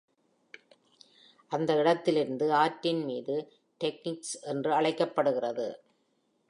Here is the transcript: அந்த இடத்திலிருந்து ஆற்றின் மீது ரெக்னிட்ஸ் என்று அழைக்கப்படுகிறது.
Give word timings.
அந்த 1.47 1.75
இடத்திலிருந்து 1.75 2.53
ஆற்றின் 2.53 3.03
மீது 3.03 3.35
ரெக்னிட்ஸ் 3.83 4.35
என்று 4.41 4.73
அழைக்கப்படுகிறது. 4.73 5.81